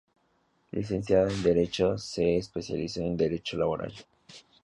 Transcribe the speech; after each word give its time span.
Licenciado 0.71 1.29
en 1.29 1.43
derecho, 1.43 1.95
se 1.95 2.35
especializó 2.37 3.01
en 3.01 3.15
derecho 3.15 3.55
laboral. 3.55 3.93